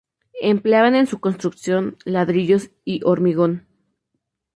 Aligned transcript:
Empleaban 0.41 0.95
en 0.95 1.05
su 1.05 1.19
construcción 1.19 1.97
ladrillos 2.05 2.71
y 2.83 3.01
hormigón. 3.05 3.67